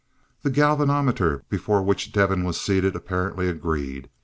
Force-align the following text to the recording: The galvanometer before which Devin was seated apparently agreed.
The 0.41 0.49
galvanometer 0.49 1.43
before 1.47 1.83
which 1.83 2.11
Devin 2.11 2.43
was 2.43 2.59
seated 2.59 2.95
apparently 2.95 3.47
agreed. 3.47 4.09